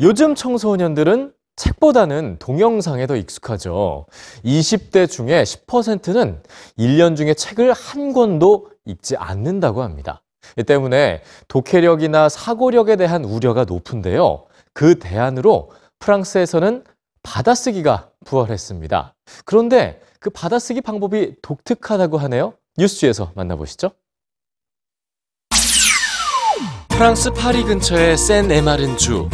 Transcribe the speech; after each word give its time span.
요즘 0.00 0.34
청소년들은 0.34 1.32
책보다는 1.56 2.36
동영상에 2.40 3.06
더 3.06 3.14
익숙하죠. 3.14 4.06
20대 4.44 5.08
중에 5.08 5.44
10%는 5.44 6.42
1년 6.78 7.16
중에 7.16 7.34
책을 7.34 7.72
한 7.72 8.12
권도 8.12 8.70
읽지 8.86 9.16
않는다고 9.16 9.82
합니다. 9.82 10.22
이 10.58 10.64
때문에 10.64 11.22
독해력이나 11.46 12.28
사고력에 12.28 12.96
대한 12.96 13.24
우려가 13.24 13.64
높은데요. 13.64 14.46
그 14.72 14.98
대안으로 14.98 15.70
프랑스에서는 16.00 16.84
받아쓰기가 17.22 18.10
부활했습니다. 18.26 19.14
그런데 19.44 20.00
그 20.18 20.30
받아쓰기 20.30 20.80
방법이 20.80 21.36
독특하다고 21.40 22.18
하네요. 22.18 22.54
뉴스지에서 22.76 23.30
만나보시죠. 23.34 23.92
프랑스 26.88 27.30
파리 27.30 27.62
근처의 27.64 28.16
센 28.16 28.50
에마른 28.50 28.96
주. 28.96 29.28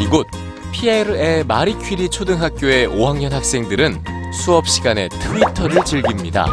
이곳 0.00 0.26
피에르의 0.72 1.44
마리 1.44 1.76
퀴리 1.78 2.08
초등학교의 2.08 2.88
5학년 2.88 3.30
학생들은 3.30 4.02
수업 4.32 4.66
시간에 4.66 5.08
트위터를 5.08 5.84
즐깁니다. 5.84 6.46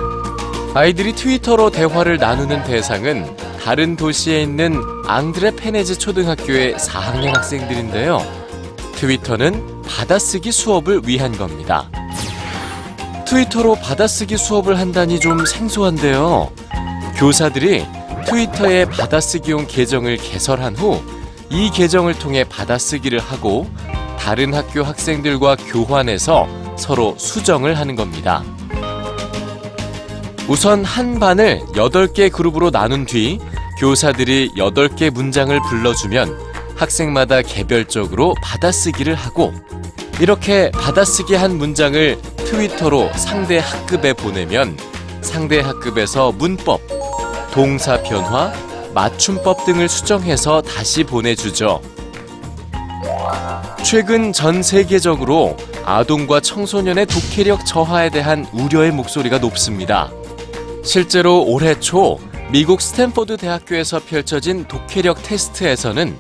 아이들이 0.73 1.13
트위터로 1.13 1.69
대화를 1.69 2.17
나누는 2.17 2.65
대상은 2.65 3.35
다른 3.63 3.95
도시에 3.95 4.41
있는 4.41 4.81
앙드레 5.05 5.55
페네즈 5.55 5.97
초등학교의 5.97 6.75
4학년 6.75 7.33
학생들인데요. 7.33 8.21
트위터는 8.95 9.83
받아쓰기 9.83 10.51
수업을 10.51 11.01
위한 11.05 11.37
겁니다. 11.37 11.89
트위터로 13.25 13.75
받아쓰기 13.75 14.37
수업을 14.37 14.77
한다니 14.77 15.19
좀 15.19 15.45
생소한데요. 15.45 16.51
교사들이 17.17 17.85
트위터에 18.27 18.85
받아쓰기용 18.85 19.67
계정을 19.67 20.17
개설한 20.17 20.75
후 20.75 21.01
이 21.49 21.69
계정을 21.71 22.17
통해 22.19 22.43
받아쓰기를 22.43 23.19
하고 23.19 23.69
다른 24.19 24.53
학교 24.53 24.83
학생들과 24.83 25.55
교환해서 25.55 26.47
서로 26.77 27.15
수정을 27.17 27.77
하는 27.77 27.95
겁니다. 27.95 28.43
우선 30.47 30.83
한 30.83 31.19
반을 31.19 31.59
8개 31.73 32.31
그룹으로 32.31 32.71
나눈 32.71 33.05
뒤 33.05 33.39
교사들이 33.79 34.51
8개 34.55 35.11
문장을 35.11 35.57
불러주면 35.69 36.37
학생마다 36.75 37.41
개별적으로 37.41 38.33
받아쓰기를 38.41 39.15
하고 39.15 39.53
이렇게 40.19 40.71
받아쓰기 40.71 41.35
한 41.35 41.57
문장을 41.57 42.21
트위터로 42.37 43.11
상대 43.15 43.59
학급에 43.59 44.13
보내면 44.13 44.77
상대 45.21 45.59
학급에서 45.59 46.31
문법, 46.31 46.81
동사 47.51 48.01
변화, 48.01 48.51
맞춤법 48.97 49.63
등을 49.65 49.87
수정해서 49.89 50.63
다시 50.63 51.03
보내주죠. 51.03 51.81
최근 53.83 54.33
전 54.33 54.63
세계적으로 54.63 55.55
아동과 55.85 56.39
청소년의 56.39 57.05
독해력 57.05 57.63
저하에 57.63 58.09
대한 58.09 58.47
우려의 58.53 58.89
목소리가 58.89 59.37
높습니다. 59.37 60.11
실제로 60.83 61.43
올해 61.43 61.79
초 61.79 62.17
미국 62.49 62.81
스탠퍼드 62.81 63.37
대학교에서 63.37 63.99
펼쳐진 63.99 64.67
독해력 64.67 65.21
테스트에서는 65.21 66.17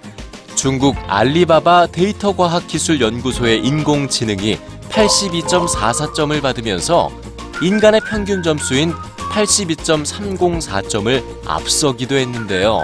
중국 0.53 0.97
알리바바 1.07 1.87
데이터과학기술연구소의 1.87 3.65
인공지능이 3.65 4.59
82.44점을 4.89 6.39
받으면서 6.43 7.09
인간의 7.63 8.01
평균 8.07 8.43
점수인 8.43 8.93
82.304점을 9.37 11.23
앞서기도 11.45 12.15
했는데요. 12.15 12.79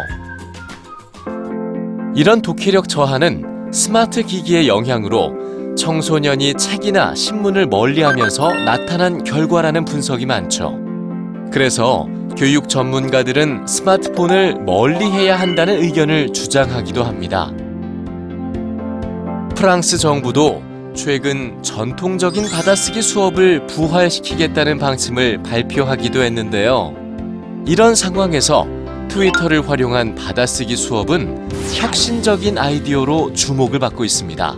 이런 2.15 2.43
독해력 2.43 2.87
저하는 2.87 3.71
스마트 3.71 4.23
기기의 4.23 4.67
영향으로 4.67 5.75
청소년이 5.75 6.53
책이나 6.53 7.15
신문을 7.15 7.65
멀리하면서 7.65 8.53
나타난 8.65 9.23
결과라는 9.23 9.85
분석이 9.85 10.27
많죠. 10.27 10.77
그래서 11.51 12.07
교육 12.37 12.69
전문가들은 12.69 13.65
스마트폰을 13.65 14.59
멀리해야 14.63 15.39
한다는 15.39 15.81
의견을 15.81 16.33
주장하기도 16.33 17.03
합니다. 17.03 17.51
프랑스 19.55 19.97
정부도 19.97 20.72
최근 20.95 21.61
전통적인 21.63 22.49
받아쓰기 22.49 23.01
수업을 23.01 23.65
부활시키겠다는 23.67 24.77
방침을 24.77 25.41
발표하기도 25.41 26.21
했는데요. 26.21 26.93
이런 27.65 27.95
상황에서 27.95 28.67
트위터를 29.09 29.67
활용한 29.67 30.15
받아쓰기 30.15 30.75
수업은 30.75 31.49
혁신적인 31.73 32.57
아이디어로 32.57 33.33
주목을 33.33 33.79
받고 33.79 34.05
있습니다. 34.05 34.57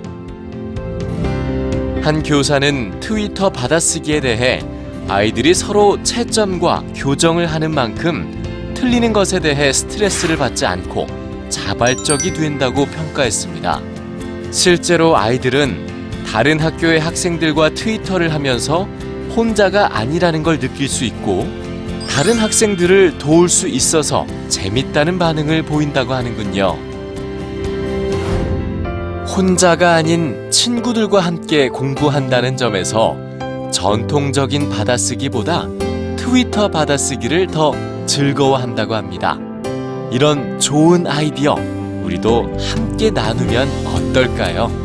한 2.02 2.22
교사는 2.22 3.00
트위터 3.00 3.50
받아쓰기에 3.50 4.20
대해 4.20 4.62
아이들이 5.08 5.54
서로 5.54 6.02
채점과 6.04 6.84
교정을 6.96 7.48
하는 7.48 7.72
만큼 7.72 8.74
틀리는 8.76 9.14
것에 9.14 9.40
대해 9.40 9.72
스트레스를 9.72 10.38
받지 10.38 10.66
않고 10.66 11.08
자발적이 11.50 12.34
된다고 12.34 12.86
평가했습니다. 12.86 13.82
실제로 14.52 15.16
아이들은 15.16 15.95
다른 16.26 16.60
학교의 16.60 17.00
학생들과 17.00 17.70
트위터를 17.70 18.34
하면서 18.34 18.88
혼자가 19.36 19.98
아니라는 19.98 20.44
걸 20.44 20.60
느낄 20.60 20.88
수 20.88 21.06
있고 21.06 21.48
다른 22.10 22.38
학생들을 22.38 23.18
도울 23.18 23.50
수 23.50 23.68
있어서 23.68 24.26
재밌다는 24.48 25.20
반응을 25.20 25.64
보인다고 25.64 26.14
하는군요. 26.14 26.78
혼자가 29.36 29.96
아닌 29.96 30.50
친구들과 30.50 31.20
함께 31.20 31.68
공부한다는 31.68 32.56
점에서 32.56 33.18
전통적인 33.72 34.70
받아쓰기보다 34.70 35.68
트위터 36.16 36.70
받아쓰기를 36.70 37.48
더 37.48 37.74
즐거워한다고 38.06 38.96
합니다. 38.96 39.38
이런 40.12 40.58
좋은 40.60 41.06
아이디어 41.08 41.56
우리도 42.04 42.56
함께 42.58 43.12
나누면 43.12 43.68
어떨까요? 43.88 44.85